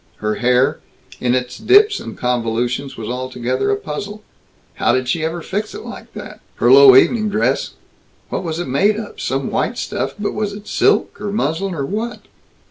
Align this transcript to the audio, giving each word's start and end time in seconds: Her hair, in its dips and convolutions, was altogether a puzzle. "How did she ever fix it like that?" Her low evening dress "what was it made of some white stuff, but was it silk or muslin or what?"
Her 0.15 0.33
hair, 0.33 0.79
in 1.19 1.35
its 1.35 1.59
dips 1.59 1.99
and 1.99 2.17
convolutions, 2.17 2.97
was 2.97 3.07
altogether 3.07 3.69
a 3.69 3.75
puzzle. 3.77 4.23
"How 4.77 4.93
did 4.93 5.07
she 5.07 5.23
ever 5.23 5.43
fix 5.43 5.75
it 5.75 5.85
like 5.85 6.13
that?" 6.13 6.39
Her 6.55 6.71
low 6.71 6.95
evening 6.95 7.29
dress 7.29 7.75
"what 8.29 8.43
was 8.43 8.57
it 8.57 8.67
made 8.67 8.95
of 8.97 9.21
some 9.21 9.51
white 9.51 9.77
stuff, 9.77 10.15
but 10.17 10.33
was 10.33 10.53
it 10.53 10.67
silk 10.67 11.21
or 11.21 11.31
muslin 11.31 11.75
or 11.75 11.85
what?" 11.85 12.21